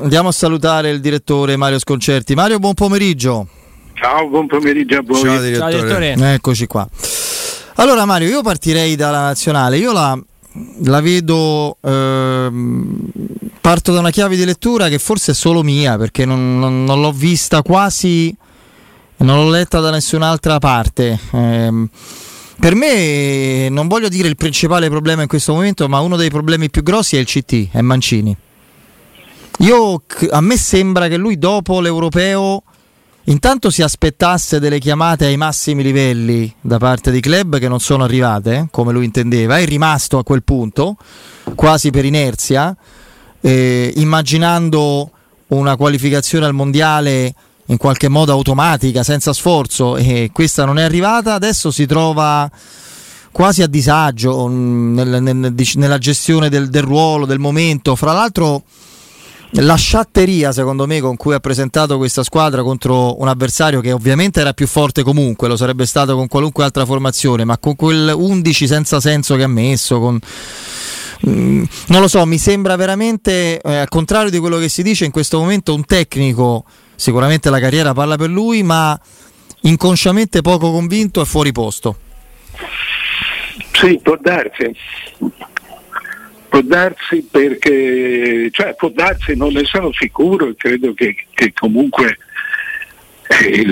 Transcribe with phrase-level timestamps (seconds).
[0.00, 2.36] Andiamo a salutare il direttore Mario Sconcerti.
[2.36, 3.48] Mario, buon pomeriggio.
[3.94, 5.20] Ciao, buon pomeriggio a voi.
[5.20, 5.72] Ciao direttore.
[5.72, 6.34] Ciao, direttore.
[6.34, 6.88] Eccoci qua.
[7.74, 9.76] Allora Mario, io partirei dalla nazionale.
[9.76, 10.16] Io la,
[10.84, 13.10] la vedo, ehm,
[13.60, 17.00] parto da una chiave di lettura che forse è solo mia, perché non, non, non
[17.00, 18.32] l'ho vista quasi,
[19.16, 21.18] non l'ho letta da nessun'altra parte.
[21.32, 21.88] Eh,
[22.60, 26.70] per me, non voglio dire il principale problema in questo momento, ma uno dei problemi
[26.70, 28.36] più grossi è il CT, è Mancini.
[29.58, 32.62] Io, a me sembra che lui dopo l'europeo
[33.24, 38.04] intanto si aspettasse delle chiamate ai massimi livelli da parte di club che non sono
[38.04, 40.96] arrivate, come lui intendeva, è rimasto a quel punto,
[41.56, 42.74] quasi per inerzia,
[43.40, 45.10] eh, immaginando
[45.48, 47.34] una qualificazione al mondiale
[47.66, 52.48] in qualche modo automatica, senza sforzo, e questa non è arrivata, adesso si trova
[53.32, 57.96] quasi a disagio mm, nel, nel, nella gestione del, del ruolo, del momento.
[57.96, 58.62] Fra l'altro
[59.52, 64.40] la sciatteria secondo me con cui ha presentato questa squadra contro un avversario che ovviamente
[64.40, 68.66] era più forte comunque, lo sarebbe stato con qualunque altra formazione, ma con quel 11
[68.66, 70.18] senza senso che ha messo, con...
[71.26, 75.06] mm, non lo so, mi sembra veramente, eh, al contrario di quello che si dice
[75.06, 78.98] in questo momento, un tecnico, sicuramente la carriera parla per lui, ma
[79.62, 81.98] inconsciamente poco convinto e fuori posto.
[83.72, 84.74] Sì, può darsi
[86.58, 92.18] Può darsi perché, cioè può darsi, non ne sono sicuro e credo che, che comunque
[93.28, 93.64] eh,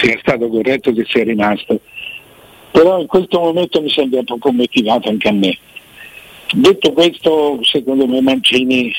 [0.00, 1.80] sia stato corretto che sia rimasto.
[2.70, 5.58] Però in questo momento mi sembra poco motivato anche a me.
[6.54, 8.90] Detto questo, secondo me Mancini,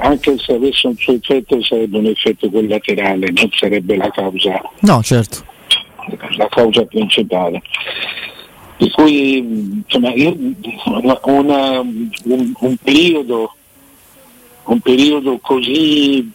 [0.00, 4.62] anche se avesse un suo effetto, sarebbe un effetto collaterale, non sarebbe la causa.
[4.82, 5.44] No, certo.
[6.36, 7.60] La causa principale.
[8.78, 10.36] Per cui insomma, io,
[11.24, 13.52] una, un, un, periodo,
[14.66, 16.30] un, periodo, così,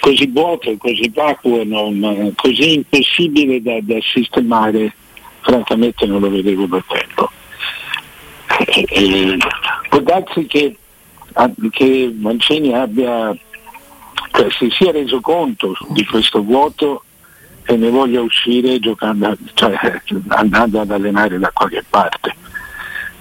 [0.00, 4.94] così vuoto, così vacuo, non, così impossibile da, da, sistemare,
[5.40, 7.30] francamente non lo vedevo da tempo.
[8.64, 9.36] E, e,
[9.90, 10.74] può darsi che,
[11.70, 13.36] che Mancini abbia,
[14.32, 17.02] cioè, si sia reso conto di questo vuoto
[17.70, 19.76] e ne voglia uscire giocando, cioè,
[20.28, 22.34] andando ad allenare da qualche parte.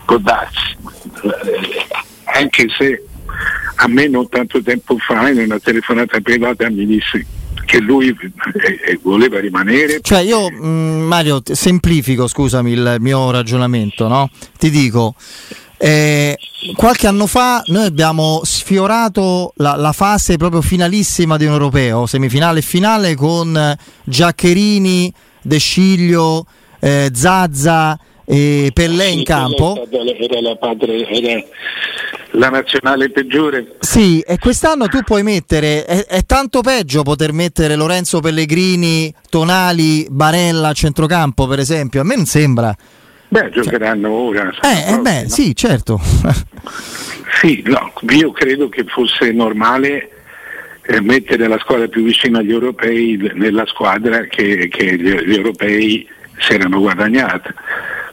[0.06, 0.78] Può darsi,
[1.24, 1.86] eh,
[2.24, 3.04] anche se
[3.76, 7.26] a me non tanto tempo fa in una telefonata privata mi disse
[7.66, 10.00] che lui eh, eh, voleva rimanere.
[10.00, 14.30] Cioè io mh, mm, Mario semplifico, scusami il mio ragionamento, no?
[14.58, 15.14] Ti dico
[15.78, 16.38] eh,
[16.76, 22.60] qualche anno fa noi abbiamo sfiorato la, la, fase proprio finalissima di un europeo, semifinale
[22.60, 26.46] e finale con Giaccherini, De Sciglio,
[26.80, 29.88] eh, Zazza e Pellè in campo.
[29.90, 31.44] Era la, padre, era
[32.32, 33.76] la nazionale peggiore.
[33.80, 40.08] Sì, e quest'anno tu puoi mettere, è, è, tanto peggio poter mettere Lorenzo Pellegrini, Tonali,
[40.10, 42.76] Barella a centrocampo per esempio, a me non sembra.
[43.30, 44.54] Beh, giocheranno ora.
[44.62, 45.30] Eh, eh beh, no?
[45.30, 46.00] sì, certo.
[47.40, 50.10] sì, no, io credo che fosse normale
[50.84, 56.08] eh, mettere la squadra più vicina agli europei nella squadra che, che gli, gli, europei
[56.38, 57.50] si erano guadagnati.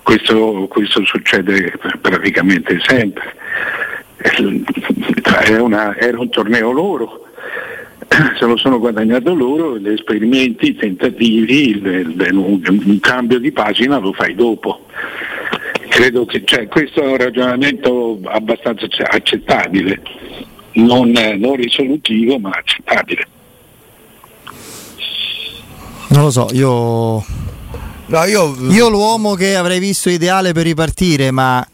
[0.03, 3.35] Questo, questo succede praticamente sempre.
[4.17, 7.27] Eh, una, era un torneo loro,
[8.39, 13.53] se lo sono guadagnato loro, gli esperimenti, i tentativi, il, il, un, un, cambio di
[13.53, 14.84] pagina lo fai dopo.
[15.95, 20.03] Credo che cioè, questo è un ragionamento abbastanza accettabile,
[20.73, 23.29] non, non risolutivo ma accettabile.
[26.09, 27.25] Non lo so, io...
[28.07, 28.57] No, io...
[28.71, 31.65] io l'uomo che avrei visto ideale per ripartire, ma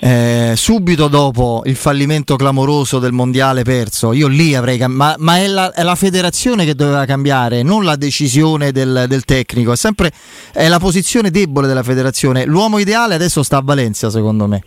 [0.00, 5.38] eh, subito dopo il fallimento clamoroso del mondiale perso, io lì avrei cambiato, ma, ma
[5.38, 9.76] è, la, è, la, federazione che doveva cambiare, non la decisione del, del, tecnico, è
[9.76, 10.12] sempre
[10.52, 12.44] è la posizione debole della federazione.
[12.44, 14.62] L'uomo ideale adesso sta a Valencia, secondo me,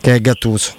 [0.00, 0.72] che è Gattuso.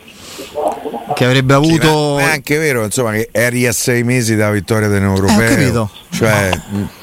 [1.14, 2.18] Che avrebbe avuto.
[2.18, 5.90] Sì, ma è anche vero, insomma, che eri a sei mesi dalla vittoria dell'Europeo.
[5.92, 6.16] Eh.
[6.16, 6.62] Cioè.
[6.70, 7.00] No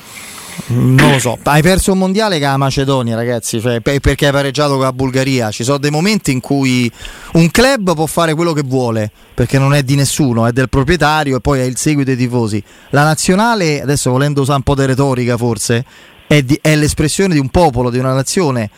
[0.69, 4.75] non lo so, hai perso un mondiale con la Macedonia, ragazzi, cioè, perché hai pareggiato
[4.75, 5.50] con la Bulgaria.
[5.50, 6.91] Ci sono dei momenti in cui
[7.35, 11.37] un club può fare quello che vuole, perché non è di nessuno, è del proprietario
[11.37, 12.62] e poi è il seguito dei tifosi.
[12.91, 15.85] La nazionale, adesso volendo usare un po' di retorica forse,
[16.26, 18.71] è, di, è l'espressione di un popolo, di una nazione.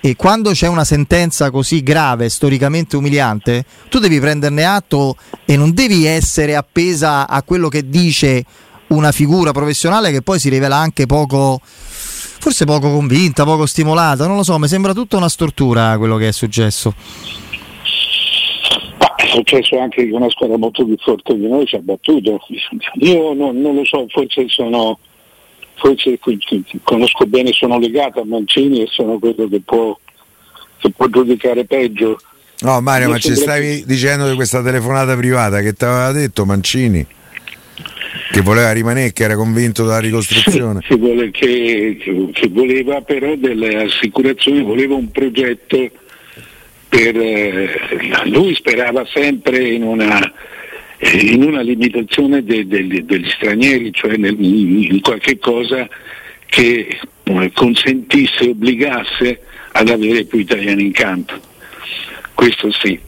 [0.00, 5.16] E quando c'è una sentenza così grave, storicamente umiliante, tu devi prenderne atto
[5.46, 8.44] e non devi essere appesa a quello che dice
[8.88, 11.60] una figura professionale che poi si rivela anche poco
[12.44, 16.28] forse poco convinta, poco stimolata, non lo so, mi sembra tutta una stortura quello che
[16.28, 16.94] è successo.
[19.32, 22.38] successo anche che una squadra molto più forte di noi ci ha battuto.
[23.00, 24.98] Io non, non lo so, forse sono
[25.76, 26.18] forse
[26.82, 29.98] conosco bene, sono legato a Mancini e sono quello che può,
[30.78, 32.18] che può giudicare peggio.
[32.60, 33.84] No Mario, ma ci stavi che...
[33.86, 37.06] dicendo di questa telefonata privata che ti aveva detto Mancini?
[38.32, 40.80] Che voleva rimanere, che era convinto della ricostruzione.
[40.80, 41.96] Che, vuole, che,
[42.32, 45.90] che voleva però delle assicurazioni, voleva un progetto
[46.88, 47.16] per...
[47.16, 47.70] Eh,
[48.26, 50.32] lui sperava sempre in una
[51.12, 55.88] in una limitazione de, de, degli stranieri, cioè nel, in qualche cosa
[56.46, 59.40] che eh, consentisse, obbligasse
[59.72, 61.34] ad avere più italiani in campo.
[62.32, 62.98] Questo sì.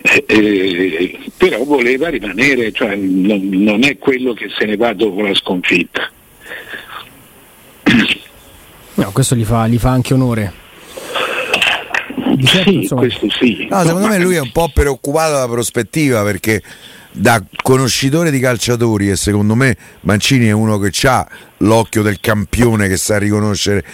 [0.00, 5.22] Eh, eh, però voleva rimanere, cioè non, non, è quello che se ne va dopo
[5.22, 6.10] la sconfitta.
[8.94, 10.52] No, questo gli fa, gli fa anche onore.
[12.34, 13.66] Di certo, sì, questo sì.
[13.68, 16.62] No, secondo me lui è un po' preoccupato dalla prospettiva perché
[17.18, 21.26] da conoscitore di calciatori e secondo me Mancini è uno che ha
[21.58, 23.84] l'occhio del campione che sa riconoscere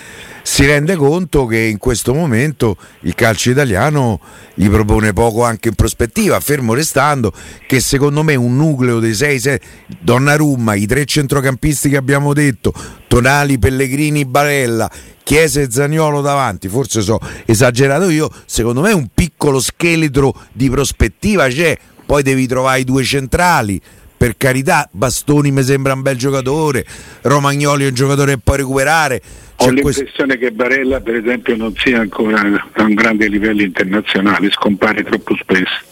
[0.46, 4.20] si rende conto che in questo momento il calcio italiano
[4.52, 7.32] gli propone poco anche in prospettiva, fermo restando
[7.66, 9.60] che secondo me un nucleo dei 6-6,
[10.00, 12.74] Donnarumma, i tre centrocampisti che abbiamo detto,
[13.08, 14.90] Tonali, Pellegrini, Barella,
[15.22, 21.48] Chiesa e Zaniolo davanti, forse so esagerato io, secondo me un piccolo scheletro di prospettiva
[21.48, 21.74] c'è,
[22.04, 23.80] poi devi trovare i due centrali.
[24.16, 26.84] Per carità, Bastoni mi sembra un bel giocatore,
[27.22, 29.20] Romagnoli è un giocatore che può recuperare.
[29.56, 30.36] Ho l'impressione questo...
[30.38, 35.82] che Barella, per esempio, non sia ancora a un grande livello internazionale, scompare troppo spesso.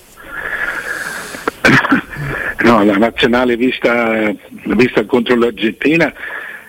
[2.65, 4.33] no, la nazionale vista,
[4.65, 6.13] vista contro l'Argentina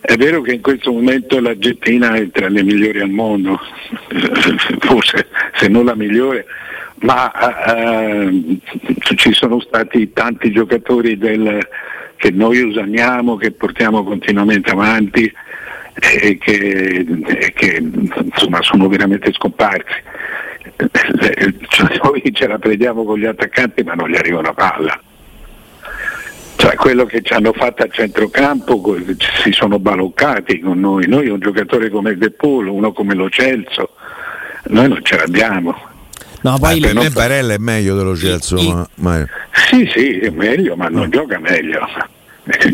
[0.06, 3.58] è vero che in questo momento l'Argentina è tra le migliori al mondo,
[4.80, 6.46] forse se non la migliore,
[6.98, 8.60] ma eh,
[9.16, 11.66] ci sono stati tanti giocatori del,
[12.18, 15.32] che noi usiamo, che portiamo continuamente avanti
[15.94, 20.02] e che, e che insomma, sono veramente scomparsi.
[20.76, 25.02] Cioè, noi ce la prendiamo con gli attaccanti ma non gli arriva una palla.
[26.64, 28.82] Cioè, quello che ci hanno fatto a centrocampo
[29.44, 31.10] si sono baloccati con noi.
[31.10, 33.90] Noi un giocatore come De Polo, uno come Lo Celso,
[34.68, 35.76] noi non ce l'abbiamo.
[36.40, 38.56] No, poi eh, per me Barella è meglio dello Celso.
[38.56, 39.26] I, ma, ma...
[39.52, 41.82] Sì, sì, è meglio, ma non gioca meglio.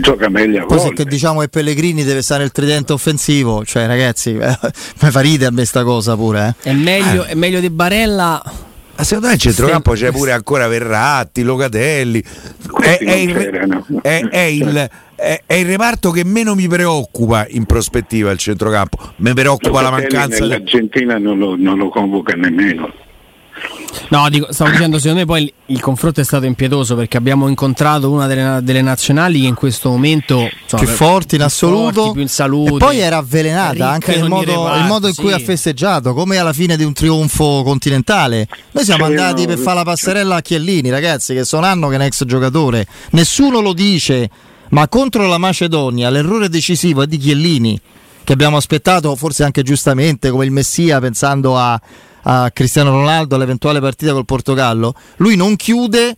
[0.01, 3.87] Gioca meglio a Poi se che diciamo che Pellegrini deve stare il tridente offensivo, cioè
[3.87, 4.57] ragazzi, eh,
[5.01, 6.55] mi fa ridere a me sta cosa pure.
[6.61, 6.69] Eh.
[6.69, 8.39] È, meglio, è meglio di Barella
[8.99, 12.21] ma secondo me il centrocampo c'è pure ancora Verratti, Locatelli.
[12.81, 13.33] È, è, il,
[14.01, 19.13] è, è, il, è, il, reparto che meno mi preoccupa in prospettiva il centrocampo.
[19.17, 20.45] Mi preoccupa Locatelli la mancanza.
[20.45, 22.91] L'Argentina non lo, non lo convoca nemmeno.
[24.09, 27.47] No, dico, stavo dicendo, secondo me poi il, il, confronto è stato impietoso perché abbiamo
[27.47, 32.11] incontrato una delle, delle nazionali che in questo momento insomma, più forti in assoluto forti,
[32.13, 35.27] più in salute, e poi era avvelenata anche il modo, reparti, il modo, in cui
[35.29, 35.33] sì.
[35.33, 38.47] ha festeggiato, come alla fine di un trionfo continentale.
[38.71, 41.87] Noi siamo sì, andati no, per fare la passerella a Chiellini, ragazzi, che sono anno
[41.87, 42.87] che è un ex giocatore.
[43.11, 44.29] Nessuno lo dice,
[44.69, 47.79] ma contro la Macedonia l'errore decisivo è di Chiellini,
[48.23, 51.79] che abbiamo aspettato forse anche giustamente come il Messia pensando a
[52.31, 56.15] a Cristiano Ronaldo all'eventuale partita col Portogallo, lui non chiude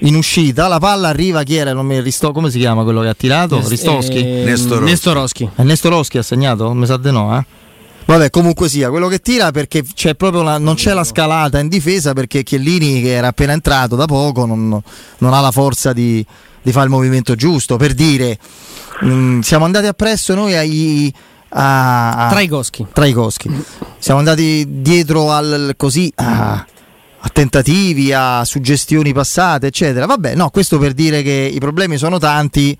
[0.00, 1.72] in uscita, la palla arriva chi era?
[1.72, 3.56] Non mi risto, come si chiama quello che ha tirato?
[3.56, 4.18] Nes- Ristoschi?
[4.18, 4.84] Eh, Nestoroschi.
[4.84, 5.50] Nestoroschi.
[5.56, 6.70] Nestoroschi ha segnato?
[6.74, 7.44] Mi sa di no, eh?
[8.04, 11.68] Vabbè, comunque sia, quello che tira perché c'è proprio la, non c'è la scalata in
[11.68, 14.80] difesa perché Chiellini che era appena entrato da poco non,
[15.18, 16.24] non ha la forza di,
[16.62, 17.76] di, fare il movimento giusto.
[17.76, 18.38] Per dire,
[19.00, 21.12] mh, mm, siamo andati appresso noi ai
[21.50, 22.86] a, a Traigoschi.
[22.92, 23.64] Traigoschi.
[23.98, 26.52] Siamo andati dietro al, così a,
[27.18, 30.06] a, tentativi, a suggestioni passate, eccetera.
[30.06, 32.76] Vabbè, no, questo per dire che i problemi sono tanti,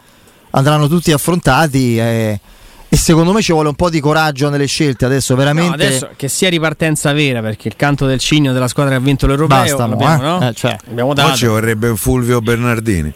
[0.51, 1.99] andranno tutti affrontati.
[1.99, 2.41] E,
[2.89, 6.11] e secondo me ci vuole un po' di coraggio nelle scelte adesso veramente no, adesso
[6.15, 9.59] che sia ripartenza vera perché il canto del cigno della squadra che ha vinto l'Europeo
[9.59, 10.17] Basta, abbiamo, eh?
[10.19, 10.49] No?
[10.49, 10.77] Eh, cioè.
[10.89, 11.29] abbiamo dato.
[11.29, 13.13] Poi ci vorrebbe un Fulvio Bernardini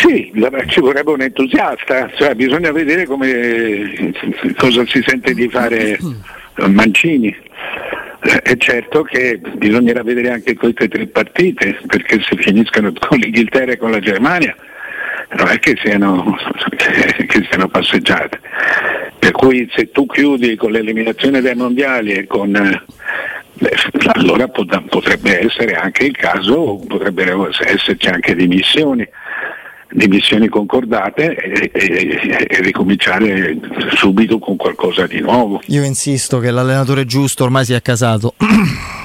[0.00, 0.32] Sì,
[0.68, 4.12] ci vorrebbe un entusiasta, cioè, bisogna vedere come,
[4.56, 5.98] cosa si sente di fare
[6.66, 7.34] Mancini.
[8.20, 13.76] È certo che bisognerà vedere anche queste tre partite, perché se finiscono con l'Inghilterra e
[13.76, 14.54] con la Germania
[15.36, 16.36] non è che siano,
[16.76, 18.40] che siano passeggiate.
[19.18, 22.52] Per cui se tu chiudi con l'eliminazione dai mondiali e con
[23.60, 23.74] Beh,
[24.12, 29.04] allora potrebbe essere anche il caso, potrebbero esserci anche dimissioni
[29.90, 33.58] dimissioni concordate e, e, e, ricominciare
[33.94, 35.60] subito con qualcosa di nuovo.
[35.66, 38.34] Io insisto che l'allenatore giusto ormai si è casato.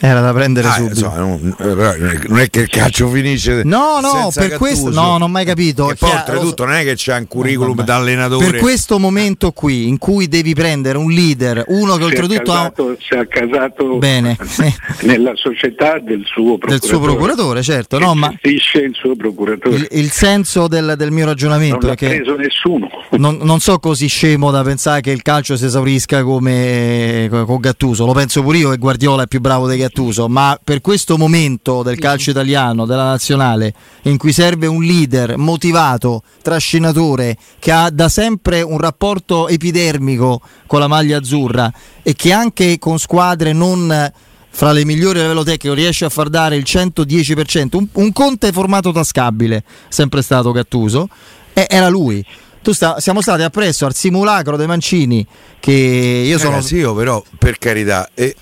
[0.00, 0.94] Era da prendere Ah, subito.
[0.94, 3.62] insomma, non, non è che il calcio finisce.
[3.64, 5.90] No, no, senza per questo no, non ho mai capito.
[5.90, 7.86] E poi Chiaro- oltretutto non è che c'è un curriculum Vabbè.
[7.86, 8.50] da allenatore.
[8.50, 12.52] Per questo momento qui in cui devi prendere un leader, uno che Si è oltretutto
[12.52, 14.36] ha accasato, si è accasato Bene.
[15.02, 16.78] nella società del suo procuratore.
[16.78, 18.60] del suo procuratore, certo, no, ma il
[18.94, 19.76] suo procuratore.
[19.76, 22.88] il, il senso del, del mio non ragionamento l'ha è che preso nessuno.
[23.12, 28.06] non, non so così scemo da pensare che il calcio si esaurisca come con Gattuso,
[28.06, 31.82] lo penso pure io che Guardiola è più bravo di Gattuso, ma per questo momento
[31.82, 38.08] del calcio italiano, della nazionale, in cui serve un leader motivato, trascinatore, che ha da
[38.08, 41.72] sempre un rapporto epidermico con la maglia azzurra
[42.02, 44.12] e che anche con squadre non
[44.52, 48.52] fra le migliori a livello tecnico riesce a far dare il 110%, un, un Conte
[48.52, 51.08] formato tascabile, sempre stato Gattuso,
[51.52, 52.24] e era lui.
[52.62, 55.26] Tu sta- siamo stati appresso al simulacro dei Mancini
[55.58, 58.36] che io sono Ragazzi, io però, per carità, eh,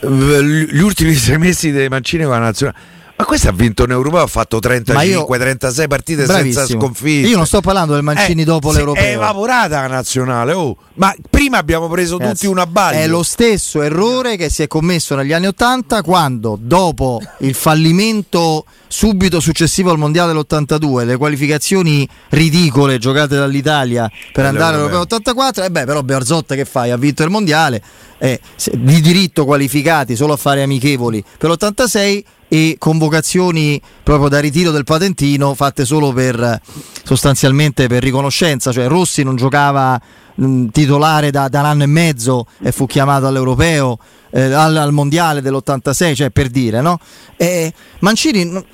[0.00, 2.96] gli ultimi sei mesi dei Mancini con la nazionale.
[3.18, 6.80] Ma questo ha vinto un europeo, ha fatto 35-36 partite senza Bravissimo.
[6.80, 7.28] sconfitte.
[7.28, 9.02] Io non sto parlando del Mancini Eh, dopo l'europeo.
[9.02, 10.76] È evaporata la nazionale, oh.
[10.94, 13.00] ma prima abbiamo preso Ragazzi, tutti una baglia.
[13.00, 18.64] È lo stesso errore che si è commesso negli anni Ottanta quando, dopo il fallimento
[18.86, 25.70] subito successivo al Mondiale dell'82, le qualificazioni ridicole giocate dall'Italia per andare all'Europeo 84, e
[25.72, 26.92] beh, però Bearzot che fai?
[26.92, 27.82] Ha vinto il Mondiale,
[28.18, 28.38] eh,
[28.74, 34.84] di diritto qualificati solo a fare amichevoli per l'86 e convocazioni proprio da ritiro del
[34.84, 36.60] patentino fatte solo per
[37.04, 40.00] sostanzialmente per riconoscenza, cioè Rossi non giocava
[40.34, 43.98] mh, titolare da, da un anno e mezzo e fu chiamato all'europeo,
[44.30, 46.98] eh, al, al mondiale dell'86, cioè per dire, no?
[47.36, 48.64] E Mancini,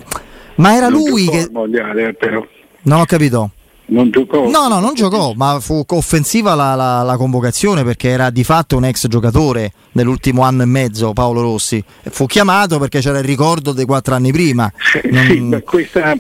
[0.57, 1.41] ma era Non lui che...
[1.43, 2.45] al mondiale, eh, però.
[2.83, 3.51] Non ho capito.
[3.87, 4.49] Non giocò.
[4.49, 8.77] No, no, non giocò, ma fu offensiva la, la- la convocazione perché era di fatto
[8.79, 11.85] un ex giocatore dell'ultimo anno e mezzo, Paolo Rossi.
[12.11, 14.73] Fu chiamato perché c'era il ricordo dei quattro anni prima.
[15.11, 16.17] Non- Sì, questa,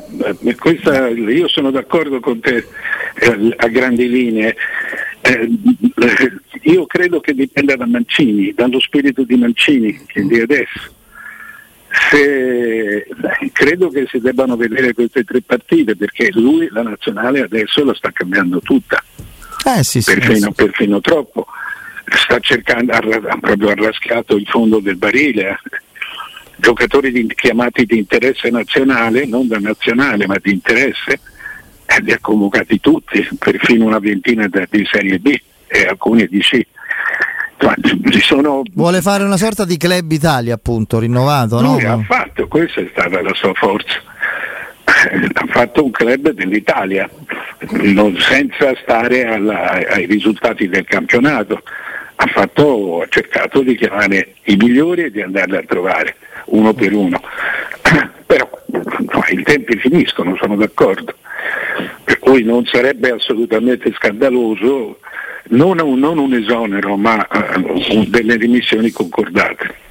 [0.59, 2.67] questa- io sono d'accordo con te
[3.15, 4.55] eh, a grandi linee.
[5.23, 5.49] Eh,
[6.65, 10.93] io credo che dipenda da Mancini, dallo spirito di Mancini che di adesso.
[12.11, 13.07] Se-
[13.53, 18.11] credo che si debbano vedere queste tre partite perché lui la nazionale adesso la sta
[18.11, 19.03] cambiando tutta
[19.65, 20.11] Eh sì, sì.
[20.11, 20.53] eh, perfino, sì.
[20.55, 21.47] perfino troppo.
[22.07, 25.51] Sta cercando, ha, ha proprio arrascato il fondo del barile.
[25.51, 25.81] eh.
[26.57, 31.21] Giocatori di- chiamati di interesse nazionale, non da nazionale ma di interesse,
[31.87, 35.35] eh, li ha convocati tutti, perfino una ventina di Serie B
[35.67, 36.61] e alcuni di C.
[38.21, 41.75] Sono Vuole fare una sorta di club Italia, appunto, rinnovato, no?
[41.75, 44.01] lui ha fatto, questa è stata la sua forza.
[44.85, 47.09] Ha fatto un club dell'Italia,
[47.71, 51.63] non- senza stare alla- ai risultati del campionato.
[52.17, 56.93] Ha, fatto- ha cercato di chiamare i migliori e di andarli a trovare uno per
[56.93, 57.21] uno.
[58.27, 61.15] Però no, i tempi finiscono, sono d'accordo.
[62.05, 64.99] Per cui non sarebbe assolutamente scandaloso
[65.51, 67.27] non un, non un esonero, ma
[67.91, 69.83] un- delle dimissioni concordate.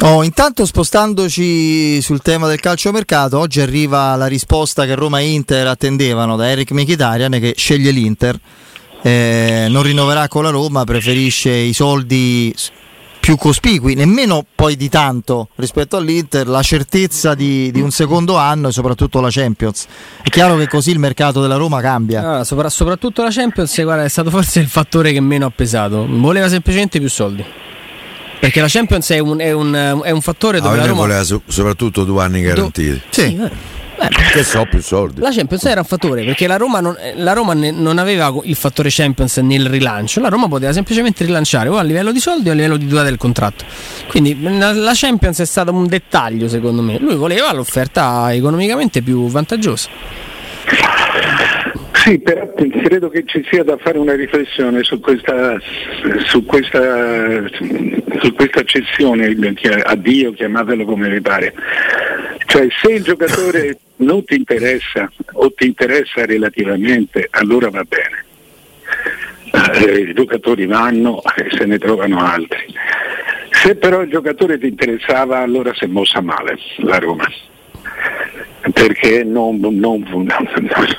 [0.00, 5.66] Oh, intanto spostandoci sul tema del calciomercato, oggi arriva la risposta che Roma e Inter
[5.66, 8.38] attendevano da Eric Mkhitaryan che sceglie l'Inter,
[9.00, 12.54] eh, non rinnoverà con la Roma, preferisce i soldi
[13.24, 18.68] più cospicui, nemmeno poi di tanto rispetto all'Inter, la certezza di, di un secondo anno
[18.68, 19.86] e soprattutto la Champions.
[20.22, 22.20] È chiaro che così il mercato della Roma cambia.
[22.20, 26.06] Allora, sopra- soprattutto la Champions guarda, è stato forse il fattore che meno ha pesato.
[26.06, 27.42] Voleva semplicemente più soldi.
[28.40, 31.00] Perché la Champions è un, è un- è un fattore Ah, dove la lui Roma.
[31.00, 33.00] voleva so- soprattutto due anni garantiti.
[33.08, 33.22] Sì.
[33.42, 33.50] eh,
[34.32, 35.20] Che so più soldi.
[35.20, 38.56] La Champions era un fattore perché la Roma, non, la Roma ne- non aveva il
[38.56, 42.52] fattore Champions nel rilancio, la Roma poteva semplicemente rilanciare o a livello di soldi o
[42.52, 43.64] a livello di durata del contratto.
[44.08, 46.98] Quindi la Champions è stato un dettaglio secondo me.
[46.98, 49.88] Lui voleva l'offerta economicamente più vantaggiosa.
[52.04, 55.56] Sì, però credo che ci sia da fare una riflessione su questa,
[56.26, 59.34] su questa, su questa cessione,
[59.82, 61.54] a Dio chiamatelo come vi pare.
[62.44, 68.24] Cioè se il giocatore non ti interessa o ti interessa relativamente, allora va bene.
[69.72, 72.66] Eh, I giocatori vanno e se ne trovano altri.
[73.50, 77.26] Se però il giocatore ti interessava, allora si è mossa male la Roma
[78.72, 80.06] perché non, non-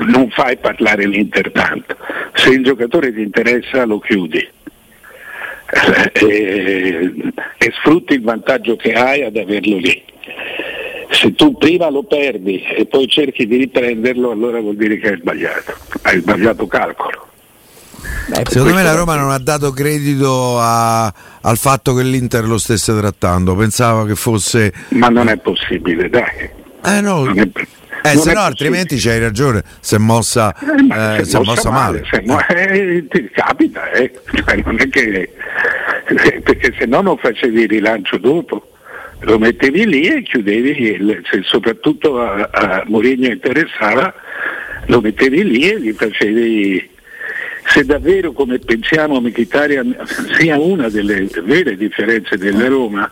[0.07, 1.95] non fai parlare l'Inter tanto.
[2.33, 4.47] Se il giocatore ti interessa lo chiudi
[6.13, 7.13] e,
[7.57, 10.03] e sfrutti il vantaggio che hai ad averlo lì.
[11.09, 15.17] Se tu prima lo perdi e poi cerchi di riprenderlo, allora vuol dire che hai
[15.17, 17.27] sbagliato, hai sbagliato calcolo.
[18.27, 21.05] Beh, Secondo me la Roma non ha dato credito a,
[21.41, 24.73] al fatto che l'Inter lo stesse trattando, pensava che fosse...
[24.89, 26.63] Ma non è possibile, dai.
[26.85, 27.25] Eh no,
[28.05, 32.03] eh, se no, altrimenti c'hai ragione, si è mossa, eh, eh, si è mossa male.
[32.11, 32.23] male.
[32.25, 34.11] Mo- eh, ti capita, eh.
[34.31, 35.33] cioè, non è che,
[36.05, 38.71] perché se no non facevi il rilancio dopo,
[39.21, 44.13] lo mettevi lì e chiudevi, il, se soprattutto a, a Mourinho interessava,
[44.85, 46.93] lo mettevi lì e gli facevi
[47.67, 49.97] se davvero come pensiamo Mkhitaryan
[50.37, 53.11] sia una delle vere differenze della Roma,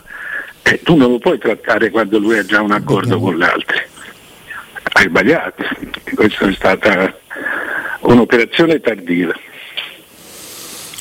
[0.64, 3.92] eh, tu non lo puoi trattare quando lui ha già un accordo con l'altro
[4.94, 5.64] hai sbagliato.
[6.14, 7.18] Questa è stata
[8.02, 9.34] un'operazione tardiva.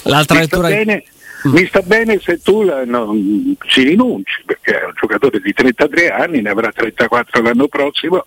[0.04, 0.68] L'altra mi lettura...
[0.68, 1.04] Sta bene,
[1.44, 6.10] mi sta bene se tu la, non, ci rinunci, perché è un giocatore di 33
[6.10, 8.26] anni, ne avrà 34 l'anno prossimo,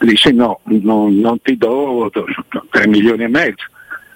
[0.00, 2.10] dice no, non, non ti do
[2.70, 3.64] 3 milioni e mezzo,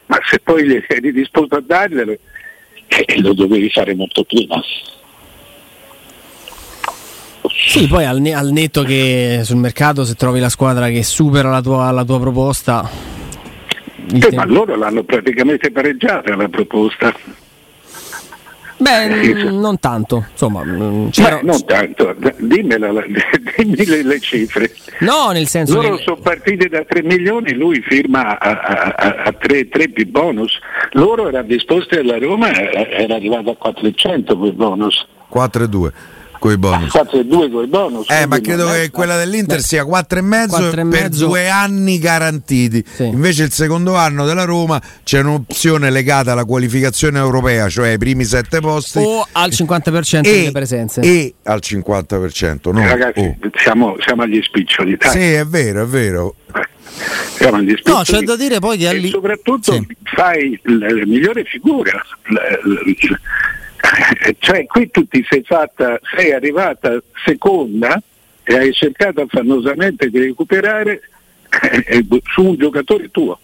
[0.07, 2.17] ma se poi eri disposto a darglielo,
[2.87, 4.61] eh, lo dovevi fare molto prima.
[7.81, 11.63] Sì, poi al, al, netto che sul mercato se trovi la squadra che supera la
[11.63, 12.87] tua, la tua proposta...
[14.13, 17.15] Eh, ma loro l'hanno praticamente pareggiata la proposta.
[18.77, 22.93] Beh, eh, non tanto, insomma, mm, Beh, non tanto, Dimmela,
[23.57, 24.75] dimmi le, le, cifre.
[24.99, 26.03] No, nel senso Loro che...
[26.03, 30.59] sono partiti da 3 milioni, lui firma a, a, a 3, 3 più bonus.
[30.93, 35.07] Loro erano disposti alla Roma, era arrivato a 400 più bonus.
[35.29, 35.93] 4 e 2
[36.41, 36.91] con i bonus.
[36.91, 38.09] 4 e 2 con i bonus.
[38.09, 42.83] Eh, ma credo che quella dell'Inter Beh, sia 4 e mezzo per due anni garantiti.
[42.85, 43.05] Sì.
[43.05, 48.25] Invece il secondo anno della Roma c'è un'opzione legata alla qualificazione europea, cioè ai primi
[48.25, 48.99] 7 posti.
[48.99, 51.03] O al 50% e, delle presenze.
[51.03, 52.73] E al 50%.
[52.73, 52.81] No?
[52.81, 53.37] Eh, ragazzi, oh.
[53.55, 54.97] siamo, siamo, agli spiccioli.
[54.97, 55.11] Dai.
[55.11, 56.35] Sì, è vero, è vero.
[57.35, 57.97] Siamo agli spiccioli.
[57.97, 59.87] No, c'è da dire poi che e soprattutto sì.
[60.05, 62.03] fai la, la migliore figura.
[62.29, 62.81] La, la,
[64.39, 68.01] cioè qui tu ti sei fatta, sei arrivata seconda
[68.43, 71.03] e hai cercato affannosamente di recuperare
[71.87, 73.39] eh, su un giocatore tuo,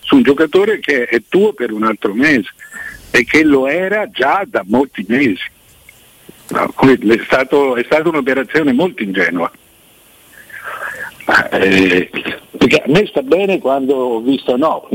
[0.00, 2.50] su un giocatore che è tuo per un altro mese
[3.10, 5.54] e che lo era già da molti mesi.
[6.48, 9.50] No, è, stato, è, stata un'operazione molto ingenua.
[11.50, 14.88] Eh, a me sta bene quando ho visto no,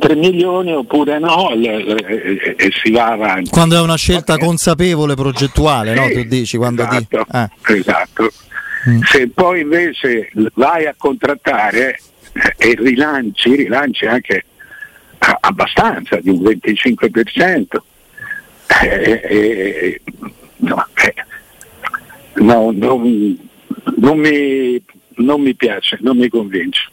[0.00, 3.50] 3 milioni oppure no e, e, si va avanti.
[3.50, 4.46] Quando è una scelta okay.
[4.46, 6.08] consapevole, progettuale, sì, no?
[6.08, 7.36] Tu dici quando esatto, di...
[7.38, 7.78] eh.
[7.78, 8.32] esatto.
[8.88, 9.02] Mm.
[9.02, 12.00] Se poi invece vai a contrattare
[12.32, 14.44] eh, e rilanci, rilanci anche
[15.40, 17.64] abbastanza di un 25%,
[18.82, 20.00] eh, eh,
[20.56, 21.14] no, eh,
[22.36, 23.38] no, non,
[23.96, 24.82] non, mi,
[25.16, 26.88] non mi piace, non mi convince.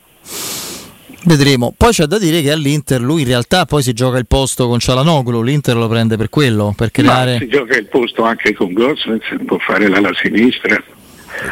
[1.27, 1.73] Vedremo.
[1.75, 4.79] Poi c'è da dire che all'Inter lui in realtà poi si gioca il posto con
[4.79, 7.33] Cialanoglu, l'Inter lo prende per quello, per creare...
[7.33, 10.81] Ma si gioca il posto anche con Gosens, può fare l'ala sinistra.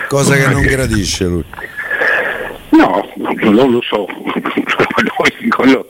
[0.08, 1.44] Cosa che non gradisce lui.
[2.70, 4.06] No, non lo so.
[5.50, 5.86] quello,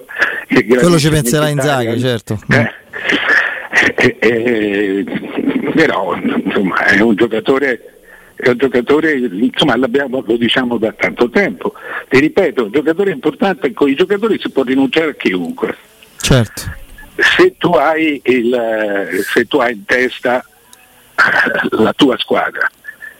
[0.47, 2.39] quello ci penserà in Zaga, certo.
[2.49, 2.73] Eh,
[3.97, 5.05] eh, eh,
[5.75, 7.94] però insomma è un giocatore
[8.35, 11.73] è un giocatore, insomma lo diciamo da tanto tempo,
[12.09, 15.75] ti ripeto, è un giocatore importante, con i giocatori si può rinunciare a chiunque.
[16.17, 16.63] Certo.
[17.15, 20.45] Se tu hai, il, se tu hai in testa
[21.71, 22.69] la tua squadra,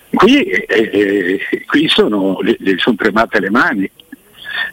[0.09, 3.89] qui, eh, eh qui sono, gli sono tremate le mani.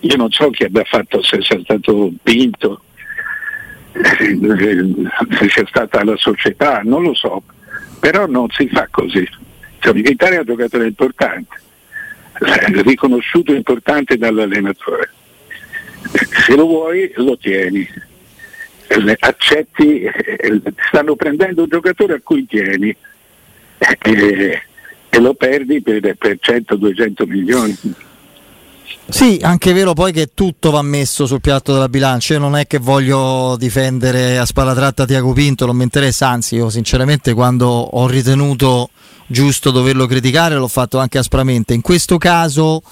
[0.01, 2.83] Io non so chi abbia fatto, se sia stato Pinto,
[3.93, 7.43] se sia stata la società, non lo so,
[8.01, 9.29] però non si fa così.
[9.83, 11.57] Cioè, l'Italia è un giocatore importante,
[12.85, 15.11] riconosciuto importante dall'allenatore.
[16.47, 17.85] Se lo vuoi lo tieni,
[19.19, 20.05] accetti,
[20.89, 22.95] stanno prendendo un giocatore a cui tieni
[23.79, 24.63] e,
[25.09, 27.77] e lo perdi per, per 100-200 milioni.
[29.09, 32.35] Sì, anche è vero poi che tutto va messo sul piatto della bilancia.
[32.35, 36.55] Io non è che voglio difendere a spalla tratta Tiago Pinto, non mi interessa, anzi,
[36.55, 38.91] io sinceramente quando ho ritenuto
[39.33, 41.75] giusto doverlo criticare, l'ho fatto anche aspramente.
[41.75, 42.83] In questo caso,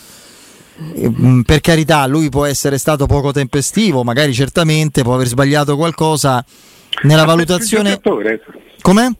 [0.81, 6.45] mm, per carità, lui può essere stato poco tempestivo, magari certamente può aver sbagliato qualcosa
[7.03, 8.01] nella valutazione.
[8.81, 9.15] Come?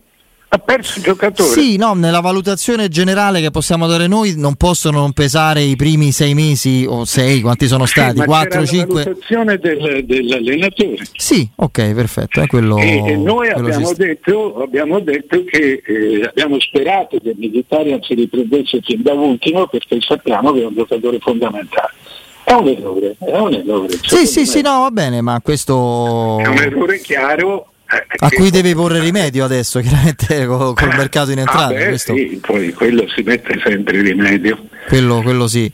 [0.53, 1.49] Ha perso il giocatore.
[1.49, 6.11] Sì, no, nella valutazione generale che possiamo dare noi non possono non pesare i primi
[6.11, 8.19] sei mesi o sei, quanti sono stati?
[8.19, 8.95] Sì, 4, 5.
[8.95, 11.05] La valutazione del, dell'allenatore.
[11.15, 12.41] Sì, ok, perfetto.
[12.41, 17.37] È quello, e, e noi abbiamo detto, abbiamo detto, che eh, abbiamo sperato che il
[17.39, 21.93] Militarian si riprendesse fin da ultimo perché sappiamo che è un giocatore fondamentale.
[22.43, 23.97] È un errore, è un errore.
[24.03, 26.41] Sì, sì, sì, no, va bene, ma questo...
[26.41, 27.70] È un errore chiaro
[28.19, 31.75] a cui devi porre rimedio adesso, chiaramente col, col mercato in entrata.
[31.75, 34.67] Ah sì, poi quello si mette sempre rimedio.
[34.87, 35.71] Quello, quello sì.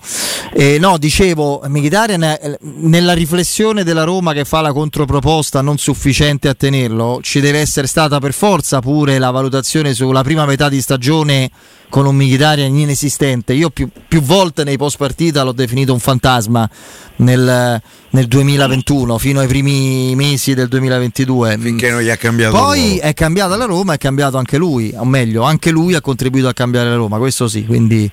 [0.52, 6.48] Eh, no, dicevo, Mkhitaryan eh, nella riflessione della Roma che fa la controproposta non sufficiente
[6.48, 10.80] a tenerlo, ci deve essere stata per forza pure la valutazione sulla prima metà di
[10.80, 11.50] stagione
[11.88, 13.52] con un Mkhitaryan inesistente.
[13.52, 16.68] Io più, più, volte nei post partita l'ho definito un fantasma
[17.16, 21.58] nel, nel, 2021 fino ai primi mesi del 2022.
[21.58, 22.56] Finché non gli ha cambiato.
[22.56, 26.48] Poi è cambiata la Roma, è cambiato anche lui, o meglio, anche lui ha contribuito
[26.48, 28.10] a cambiare la Roma, questo sì, quindi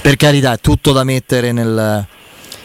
[0.00, 2.06] per carità è tutto da mettere nel,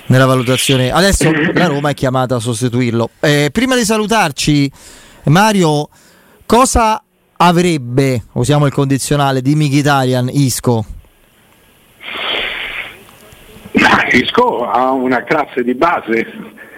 [0.05, 0.91] nella valutazione.
[0.91, 3.11] Adesso la Roma è chiamata a sostituirlo.
[3.19, 4.71] Eh, prima di salutarci,
[5.25, 5.89] Mario,
[6.45, 7.03] cosa
[7.41, 10.85] avrebbe, usiamo il condizionale, di Mkhitaryan Isco?
[14.11, 16.25] Isco ha una classe di base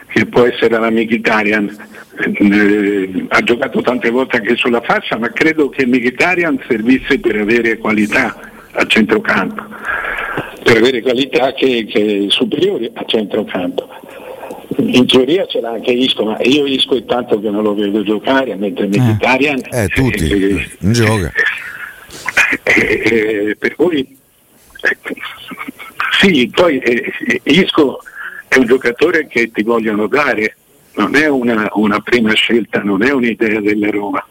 [0.08, 1.90] che può essere la Mkhitaryan.
[2.18, 7.78] Eh, ha giocato tante volte anche sulla fascia, ma credo che Mkhitaryan servisse per avere
[7.78, 8.38] qualità
[8.74, 9.64] a centrocampo,
[10.64, 13.90] per avere qualità che, che superiori a centrocampo
[14.82, 18.04] in teoria ce l'ha anche Isco, ma io Isco è tanto che non lo vedo
[18.04, 21.32] giocare, mentre Mkhitaryan eh, eh, tutti, eh, non gioca.
[22.64, 24.18] Eh, eh, per cui
[26.20, 28.00] sì, poi eh, Isco
[28.48, 30.58] è un giocatore che ti vogliono dare,
[30.96, 34.26] non è una, una prima scelta, non è un'idea della Roma.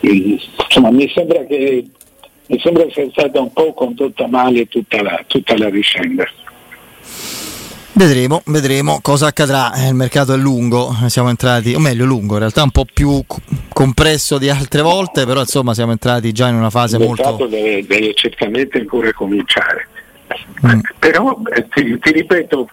[0.00, 1.84] Insomma, mi sembra che
[2.46, 6.26] mi sembra sia stata un po' condotta male tutta la, tutta la vicenda.
[7.94, 9.74] Vedremo, vedremo cosa accadrà.
[9.74, 13.22] Eh, il mercato è lungo, siamo entrati, o meglio, lungo, in realtà un po' più
[13.70, 17.22] compresso di altre volte, però insomma siamo entrati già in una fase il molto.
[17.22, 19.88] Il mercato deve, deve, certamente ancora cominciare.
[20.66, 20.80] Mm.
[20.98, 22.70] Però eh, ti, ti, ripeto,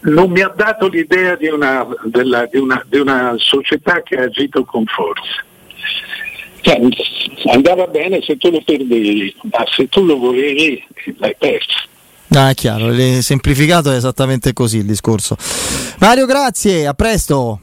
[0.00, 4.22] non mi ha dato l'idea di una, della, di, una, di una, società che ha
[4.24, 5.44] agito con forza.
[6.62, 6.80] Cioè,
[7.52, 10.84] andava bene se tu lo perdevi, ma se tu lo volevi
[11.18, 11.94] l'hai perso.
[12.30, 15.36] Ah, è chiaro, semplificato è esattamente così il discorso.
[15.98, 17.60] Mario, grazie, a presto.